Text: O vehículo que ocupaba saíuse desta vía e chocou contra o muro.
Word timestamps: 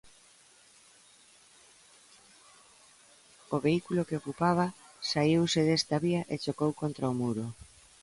O 3.55 3.57
vehículo 3.65 4.05
que 4.07 4.19
ocupaba 4.21 4.65
saíuse 5.09 5.61
desta 5.67 5.95
vía 6.05 6.21
e 6.33 6.35
chocou 6.43 6.71
contra 6.81 7.11
o 7.11 7.17
muro. 7.21 7.45